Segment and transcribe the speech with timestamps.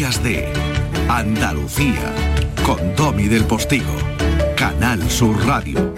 [0.00, 0.50] Días de
[1.10, 2.14] Andalucía
[2.64, 3.94] con Domi del Postigo,
[4.56, 5.92] Canal Sur Radio.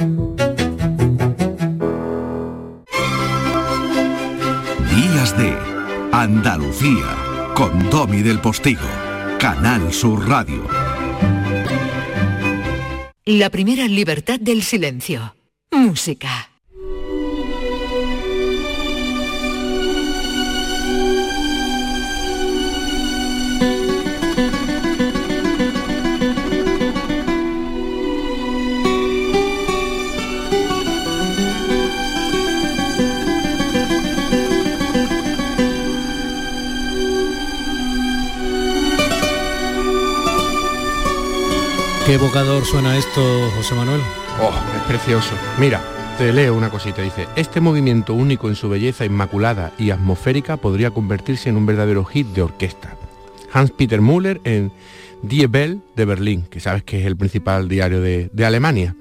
[4.90, 5.56] Días de
[6.10, 7.16] Andalucía
[7.54, 8.88] con Domi del Postigo,
[9.38, 10.66] Canal Sur Radio.
[13.24, 15.36] La primera libertad del silencio.
[15.70, 16.51] Música.
[42.04, 44.00] ¿Qué evocador suena esto, José Manuel?
[44.40, 45.34] Oh, es precioso.
[45.60, 45.80] Mira,
[46.18, 47.00] te leo una cosita.
[47.00, 52.04] Dice, este movimiento único en su belleza inmaculada y atmosférica podría convertirse en un verdadero
[52.04, 52.96] hit de orquesta.
[53.52, 54.72] Hans-Peter Müller en
[55.22, 58.96] Die Bell de Berlín, que sabes que es el principal diario de, Alemania.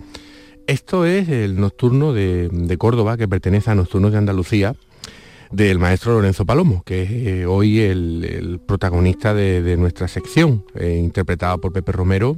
[0.67, 4.75] Esto es el nocturno de, Córdoba, que pertenece a Nocturnos de Andalucía,
[5.51, 11.59] del maestro Lorenzo Palomo, que es eh, hoy el, protagonista de, nuestra sección, eh, interpretado
[11.59, 12.37] por Pepe Romero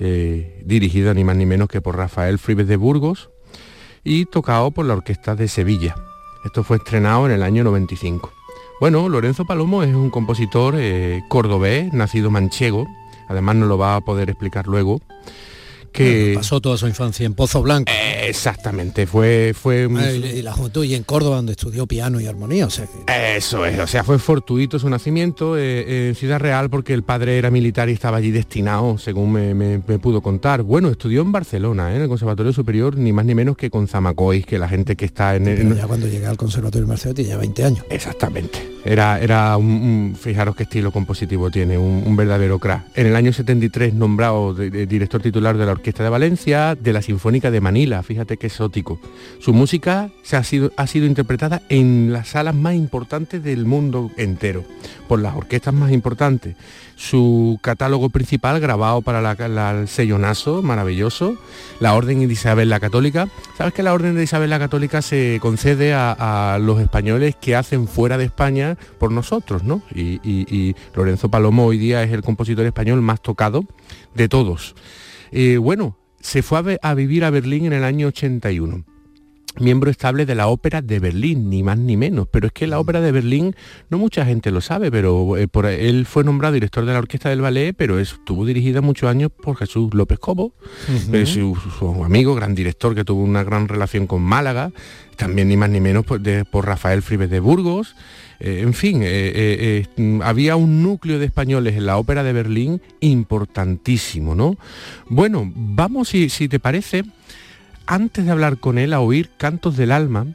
[0.00, 3.30] eh, dirigido ni más ni menos que por Rafael Fribes de Burgos
[4.02, 5.94] y tocado por la Orquesta de Sevilla.
[6.44, 8.32] Esto fue estrenado en el año 95.
[8.80, 12.88] Bueno, Lorenzo Palomo es un compositor eh, cordobés, nacido manchego,
[13.28, 15.00] además no lo va a poder explicar luego,
[15.94, 17.90] que pasó toda su infancia en Pozo Blanco.
[18.22, 22.70] exactamente, fue fue y la juventud y en Córdoba donde estudió piano y armonía, o
[22.70, 22.86] sea
[23.36, 27.38] Eso es, o sea, fue fortuito su nacimiento eh, en Ciudad Real porque el padre
[27.38, 30.62] era militar y estaba allí destinado, según me, pudo contar.
[30.62, 31.96] Bueno, estudió en Barcelona, ¿eh?
[31.96, 35.04] en el Conservatorio Superior, ni más ni menos que con Zamacois, que la gente que
[35.04, 35.76] está en el...
[35.76, 37.84] ya cuando llega al Conservatorio de Barcelona tiene ya 20 años.
[37.88, 38.73] Exactamente.
[38.84, 42.84] Era, era un, fijaros qué estilo compositivo tiene, un, verdadero crack.
[42.94, 47.50] En el año 73 nombrado director titular de la Orquesta de Valencia, de la Sinfónica
[47.50, 49.00] de Manila, fíjate qué exótico.
[49.40, 54.10] Su música se ha, sido, ha sido interpretada en las salas más importantes del mundo
[54.18, 54.64] entero,
[55.08, 56.56] por las orquestas más importantes
[56.96, 61.36] su catálogo principal grabado para la, el sellonazo, maravilloso,
[61.80, 63.28] la Orden de Isabel la Católica.
[63.56, 67.88] ¿Sabes que la Orden de Isabel la Católica se concede a, los españoles que hacen
[67.88, 69.82] fuera de España por nosotros, ¿no?
[69.94, 73.64] Y, Lorenzo Palomo hoy día es el compositor español más tocado
[74.14, 74.74] de todos.
[75.32, 78.84] Eh, bueno, se fue a, a vivir a Berlín en el año 81
[79.58, 82.28] miembro estable de la Ópera de Berlín, ni más ni menos.
[82.30, 83.54] Pero es que la Ópera de Berlín,
[83.88, 87.28] no mucha gente lo sabe, pero eh, por, él fue nombrado director de la Orquesta
[87.28, 90.52] del Ballet, pero estuvo dirigida muchos años por Jesús López Cobo,
[91.12, 91.56] eh, su,
[92.04, 94.72] amigo, gran director que tuvo una gran relación con Málaga,
[95.16, 97.94] también ni más ni menos por, por Rafael Fribes de Burgos.
[98.40, 99.02] Eh, en fin,
[100.22, 104.56] había un núcleo de españoles en la ópera de Berlín importantísimo, ¿no?
[105.08, 107.04] Bueno, vamos, si, si te parece,
[107.86, 110.26] antes de hablar con él a oír Cantos del Alma,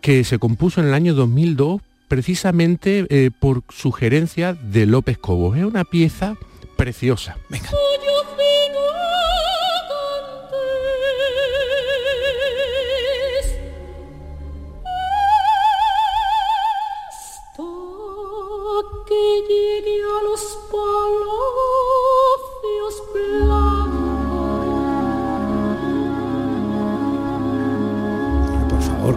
[0.00, 5.56] que se compuso en el año 2002 precisamente eh, por sugerencia de López Cobos.
[5.58, 6.36] Es una pieza
[6.76, 7.36] preciosa.
[7.50, 7.70] Venga.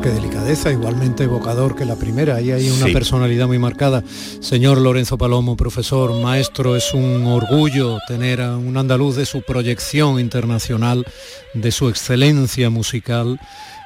[0.02, 2.36] Qué delicadeza, igualmente evocador que la primera.
[2.36, 4.04] Ahí hay una personalidad muy marcada.
[4.40, 10.20] Señor Lorenzo Palomo, profesor, maestro, es un orgullo tener a un andaluz de su proyección
[10.20, 11.06] internacional,
[11.54, 13.40] de su excelencia musical,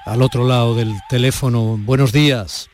[0.06, 1.78] al otro lado del teléfono.
[1.78, 2.70] Buenos días.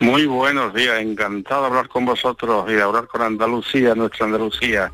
[0.00, 4.92] Muy buenos días, encantado de hablar con vosotros y de hablar con Andalucía, nuestra Andalucía,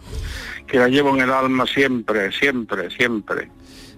[0.66, 3.50] que la llevo en el alma siempre, siempre, siempre.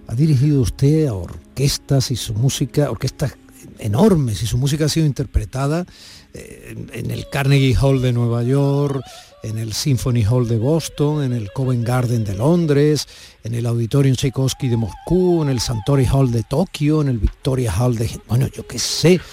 [0.07, 3.37] Ha dirigido usted a orquestas y su música, orquestas
[3.79, 5.85] enormes y su música ha sido interpretada
[6.33, 9.01] eh, en, el Carnegie Hall de Nueva York,
[9.43, 13.07] en el Symphony Hall de Boston, en el Covent Garden de Londres,
[13.43, 17.71] en el Auditorium Tchaikovsky de Moscú, en el Santori Hall de Tokio, en el Victoria
[17.71, 18.09] Hall de...
[18.27, 19.19] Bueno, yo qué sé.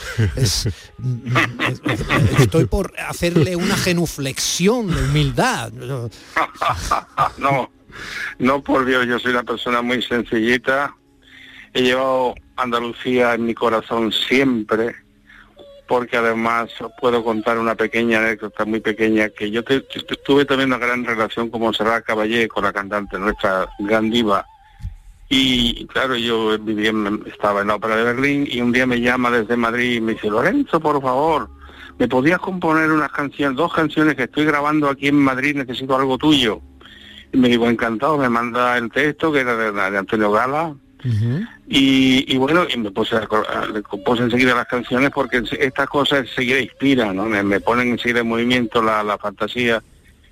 [1.03, 5.73] Mm, mm, estoy por hacerle una genuflexión de humildad.
[7.39, 7.71] No,
[8.39, 10.95] no por Dios, yo soy una persona muy sencillita.
[11.73, 14.95] He llevado Andalucía en mi corazón siempre,
[15.87, 16.71] porque además
[17.01, 21.61] puedo contar una pequeña anécdota muy pequeña, que yo tuve también una gran relación con
[21.63, 24.45] Monserrat Caballé, con la cantante, nuestra gran diva.
[25.29, 26.93] Y claro, yo vivía,
[27.27, 30.15] estaba en la ópera de Berlín y un día me llama desde Madrid y me
[30.15, 31.49] dice, Lorenzo, por favor,
[31.99, 36.19] ¿me podías componer unas canciones, dos canciones que estoy grabando aquí en Madrid, necesito algo
[36.19, 36.61] tuyo?
[37.33, 40.75] Y me digo, encantado, me manda el texto, que era de, Antonio Gala,
[41.69, 43.17] y, bueno, y me puse,
[43.89, 47.25] compuse enseguida las canciones porque estas cosas enseguida inspiran, ¿no?
[47.27, 49.83] Me, ponen enseguida en movimiento la, la fantasía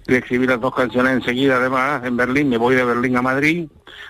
[0.06, 3.66] de escribir las dos canciones enseguida, además, en Berlín, me voy de Berlín a Madrid,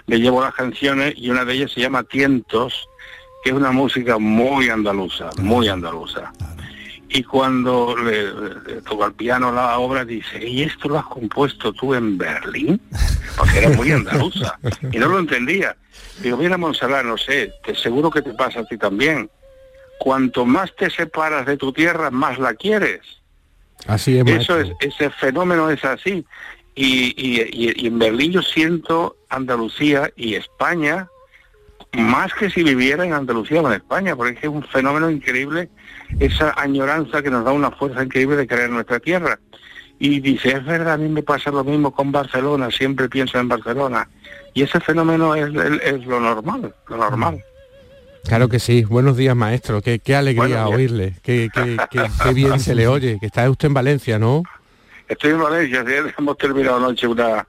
[0.07, 2.89] le llevo las canciones y una de ellas se llama Tientos,
[3.43, 6.33] que es una música muy andaluza, muy andaluza.
[7.11, 11.95] Y cuando le, toca el piano la obra, dice, ¿y esto lo has compuesto tú
[11.95, 12.81] en Berlín?
[13.37, 14.59] Porque era muy andaluza.
[14.93, 15.75] Y no lo entendía.
[16.21, 19.31] Digo, mira, Monsalá, no sé, te seguro que te pasa a ti también.
[19.99, 23.01] Cuanto más te separas de tu tierra, más la quieres.
[23.87, 24.27] Así es.
[24.27, 26.27] Eso es, ese fenómeno es así.
[26.75, 31.09] Y, y, en Berlín yo siento Andalucía y España
[31.93, 35.69] más que si viviera en Andalucía o en España, porque es un fenómeno increíble
[36.21, 39.39] esa añoranza que nos da una fuerza increíble de querer nuestra tierra.
[39.99, 43.49] Y dice, es verdad, a mí me pasa lo mismo con Barcelona, siempre pienso en
[43.49, 44.09] Barcelona.
[44.55, 47.45] Y ese fenómeno es, lo normal, lo normal.
[48.25, 48.85] Claro que sí.
[48.85, 49.81] Buenos días, maestro.
[49.81, 51.15] Qué, qué alegría oírle.
[51.23, 53.19] Qué, qué, qué, bien se le oye.
[53.19, 54.43] Que está usted en Valencia, ¿no?
[55.09, 55.85] Estoy en Valencia.
[56.17, 57.47] Hemos terminado anoche una,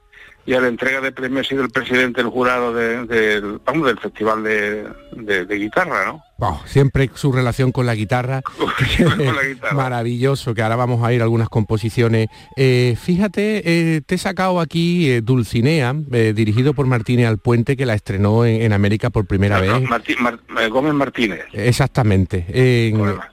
[0.50, 3.60] y a la entrega de premios ha sido el presidente del jurado del
[4.02, 6.24] Festival de, Guitarra, ¿no?
[6.66, 8.42] siempre su relación con la guitarra,
[9.72, 12.28] maravilloso, que ahora vamos a ir a algunas composiciones.
[12.56, 17.94] Eh, fíjate, eh, te he sacado aquí eh, Dulcinea, dirigido por Martínez Alpuente, que la
[17.94, 19.70] estrenó en, América por primera vez.
[19.70, 21.44] Gómez Martínez.
[21.52, 22.44] Exactamente,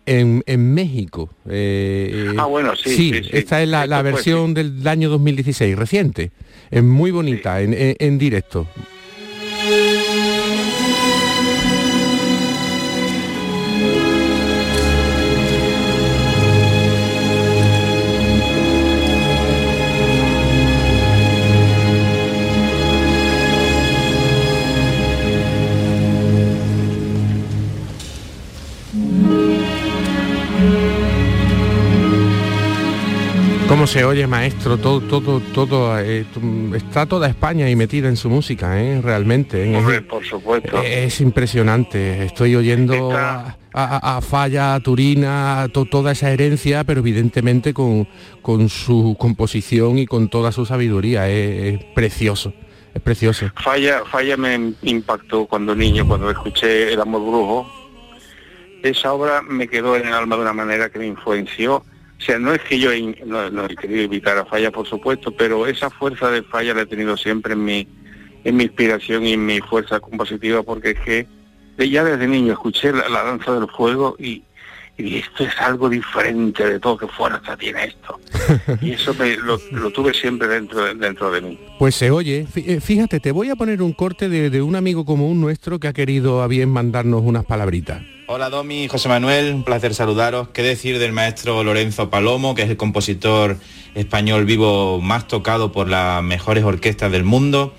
[0.06, 1.32] en, en, México.
[1.48, 2.96] ah, bueno, sí.
[2.96, 6.32] Sí, esta es la, versión del año 2016, reciente.
[6.72, 8.68] Es muy bonita en, directo.
[33.88, 34.78] ¿Cómo se oye, maestro?
[34.78, 36.26] Todo, todo, todo, eh,
[36.76, 39.00] está toda España ahí metida en su música, ¿eh?
[39.02, 39.64] realmente.
[39.64, 40.02] ¿eh?
[40.02, 40.82] por supuesto.
[40.84, 42.26] Es, impresionante.
[42.26, 48.10] Estoy oyendo a, Falla, a Turina, toda esa herencia, pero evidentemente con,
[48.42, 51.30] con su composición y con toda su sabiduría.
[51.30, 52.54] Es, precioso.
[52.94, 53.50] Es precioso.
[53.56, 57.72] Falla, Falla me impactó cuando niño, cuando escuché El amor brujo.
[58.84, 61.86] Esa obra me quedó en el alma de una manera que me influenció
[62.18, 62.90] o sea, no es que yo
[63.26, 66.86] no, he querido evitar a Falla, por supuesto, pero esa fuerza de Falla la he
[66.88, 67.88] tenido siempre en mi,
[68.44, 71.28] en mi inspiración y en mi fuerza compositiva, porque es que
[71.86, 74.44] ya desde niño escuché la, danza del fuego y,
[74.98, 78.20] esto es algo diferente de todo, qué fuerza tiene esto.
[78.82, 79.16] Y eso
[79.72, 81.60] lo, tuve siempre dentro, dentro de mí.
[81.80, 82.48] Pues se oye.
[82.56, 85.88] Eh, fíjate, te voy a poner un corte de, de un amigo común nuestro que
[85.88, 88.02] ha querido a bien mandarnos unas palabritas.
[88.30, 90.50] Hola Domi, José Manuel, un placer saludaros.
[90.50, 93.58] ¿Qué decir del maestro Lorenzo Palomo, que es el compositor
[93.96, 97.74] español vivo más tocado por las mejores orquestas del mundo?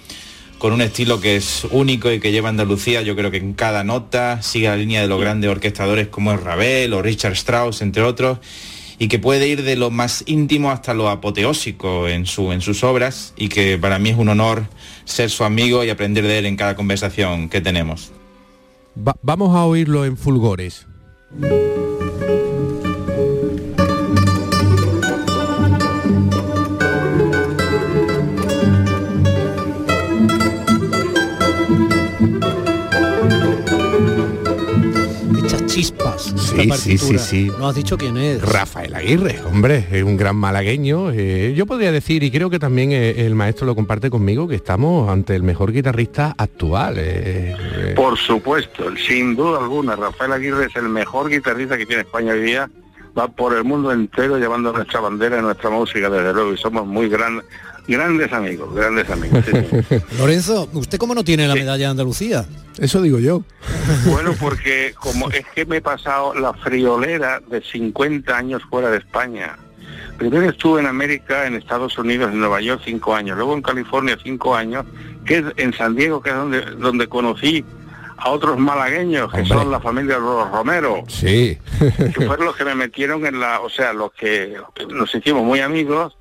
[0.59, 3.85] Con un estilo que es único y que lleva Andalucía, yo creo que en cada
[3.85, 8.03] nota sigue la línea de los grandes orquestadores como es Ravel o Richard Strauss, entre
[8.03, 8.39] otros,
[8.99, 12.83] y que puede ir de lo más íntimo hasta lo apoteósico en, su, en sus
[12.85, 14.67] obras y que para mí es un honor
[15.05, 18.13] ser su amigo y aprender de él en cada conversación que tenemos
[19.23, 20.87] vamos a oírlo en fulgores.
[36.63, 36.81] Chispas.
[36.81, 37.53] Sí, sí, sí, sí.
[37.59, 38.43] No has dicho quién es.
[38.43, 41.11] Rafael Aguirre, hombre, es un gran malagueño.
[41.13, 44.57] Eh, yo podría decir, y creo que también eh, el maestro lo comparte conmigo, que
[44.57, 46.95] estamos ante el mejor guitarrista actual.
[46.99, 52.33] Eh, Por supuesto, sin duda alguna, Rafael Aguirre es el mejor guitarrista que tiene España
[52.33, 52.71] hoy día.
[53.19, 56.87] Va por el mundo entero llevando nuestra bandera y nuestra música, desde luego, y somos
[56.87, 57.45] muy grandes
[57.89, 59.45] Grandes amigos, grandes amigos.
[60.19, 62.45] Lorenzo, ¿usted cómo no tiene la medalla de Andalucía?
[62.79, 63.43] Eso digo yo.
[64.07, 68.99] Bueno, porque como es que me he pasado la friolera de 50 años fuera de
[68.99, 69.57] España.
[70.19, 74.19] Primero estuve en América, en Estados Unidos, en Nueva York cinco años, luego en California
[74.23, 74.85] cinco años,
[75.25, 77.65] que es en San Diego, que es donde, donde conocí
[78.19, 81.05] a otros malagueños, que son la familia de los Romero.
[81.09, 81.57] Sí.
[81.97, 84.57] que fueron los que me metieron en la, o sea, los que
[84.91, 86.17] nos hicimos muy amigos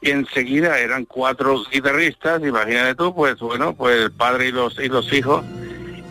[0.00, 4.88] y enseguida eran cuatro guitarristas, imagínate tú, pues bueno, pues el padre y los, y
[4.88, 5.44] los hijos,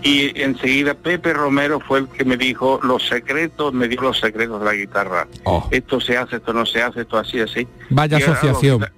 [0.04, 4.60] y enseguida Pepe Romero fue el que me dijo los secretos, me dio los secretos
[4.60, 5.28] de la guitarra.
[5.46, 5.68] Oh.
[5.72, 7.68] Esto se hace, esto no se hace, esto así, así.
[7.90, 8.82] Vaya Y asociación.
[8.82, 8.90] Los,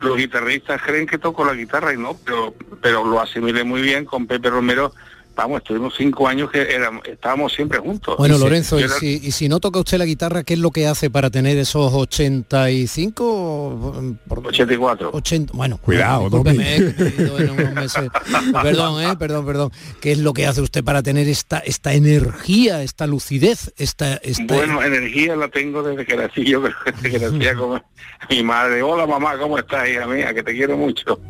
[0.00, 4.04] los guitarristas creen que toco la guitarra y no, pero, pero lo asimilé muy bien
[4.04, 4.92] con Pepe Romero.
[5.36, 8.16] Vamos, estuvimos cinco años que éramos, estábamos siempre juntos.
[8.16, 10.60] Bueno, Y Lorenzo, y era- si, y si no toca usted la guitarra, ¿qué es
[10.60, 14.14] lo que hace para tener esos 85?
[14.28, 15.10] Por- 84.
[15.12, 16.94] 80, bueno, Cuidado, eh,
[17.38, 18.08] en unos meses.
[18.62, 19.70] Perdón, eh, perdón, perdón.
[20.00, 24.54] ¿Qué es lo que hace usted para tener esta, esta energía, esta lucidez, esta, esta
[24.54, 27.82] Bueno, energía la tengo desde que nací, yo creo que desde que nacía como
[28.30, 28.82] mi madre.
[28.82, 30.32] Hola mamá, ¿cómo estás, hija mía?
[30.32, 31.20] Que te quiero mucho.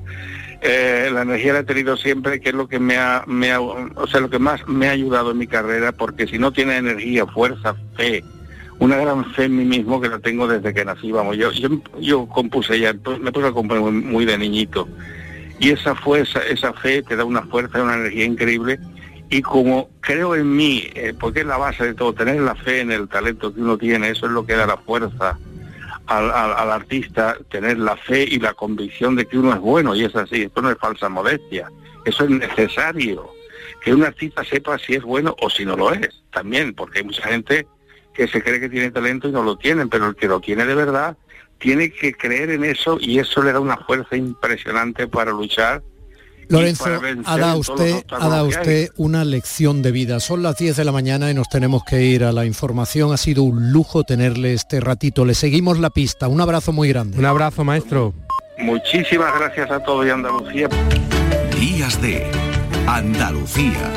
[0.66, 3.60] Eh, la energía la he tenido siempre, que es lo que me ha, me ha-
[3.60, 6.78] o sea, lo que más me ha ayudado en mi carrera, porque si no tienes
[6.78, 8.24] energía, fuerza, fe,
[8.78, 11.50] una gran fe en mí mismo que la tengo desde que nací, vamos, yo,
[12.00, 14.88] yo, compuse ya, pues, me puse a componer muy, de niñito.
[15.60, 18.80] Y esa fuerza, esa fe te da una fuerza una energía increíble
[19.28, 22.80] y como creo en mí, eh, porque es la base de todo, tener la fe
[22.80, 25.38] en el talento que uno tiene, eso es lo que da la fuerza
[26.06, 29.94] al, al- al artista, tener la fe y la convicción de que uno es bueno,
[29.94, 31.70] y es así, esto no es falsa modestia,
[32.04, 33.30] eso es necesario,
[33.82, 37.04] que un artista sepa si es bueno o si no lo es, también, porque hay
[37.04, 37.66] mucha gente
[38.12, 40.64] que se cree que tiene talento y no lo tienen, pero el que lo tiene
[40.66, 41.16] de verdad
[41.58, 45.82] tiene que creer en eso y eso le da una fuerza impresionante para luchar
[46.48, 46.84] Lorenzo,
[47.24, 50.20] ha dado usted, ha dado usted una lección de vida.
[50.20, 53.12] Son las 10 de la mañana y nos tenemos que ir a la información.
[53.12, 55.24] Ha sido un lujo tenerle este ratito.
[55.24, 56.28] Le seguimos la pista.
[56.28, 57.18] Un abrazo muy grande.
[57.18, 58.14] Un abrazo, maestro.
[58.58, 60.68] Muchísimas gracias a todos y Andalucía.
[61.58, 62.30] Días de
[62.86, 63.90] Andalucía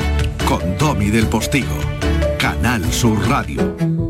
[0.48, 1.76] con Domi del Postigo,
[2.38, 4.07] Canal Sur Radio.